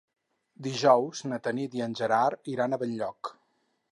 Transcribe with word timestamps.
Dijous 0.67 1.21
na 1.33 1.39
Tanit 1.49 1.77
i 1.79 1.85
en 1.87 1.95
Gerard 2.01 2.51
iran 2.55 2.73
a 2.79 2.83
Benlloc. 2.85 3.31